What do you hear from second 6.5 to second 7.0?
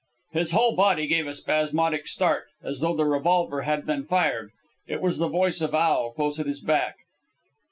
back.